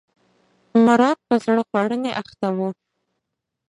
[0.85, 2.59] مراد په زړه خوړنې اخته و.